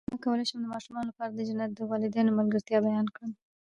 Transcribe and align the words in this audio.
څنګه 0.07 0.23
کولی 0.25 0.43
شم 0.49 0.59
د 0.63 0.67
ماشومانو 0.73 1.09
لپاره 1.09 1.31
د 1.33 1.39
جنت 1.47 1.71
د 1.75 1.79
والدینو 1.91 2.35
ملګرتیا 2.39 2.77
بیان 2.87 3.07
کړم 3.15 3.31